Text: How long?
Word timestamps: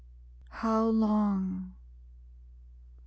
How 0.49 0.87
long? 0.87 1.73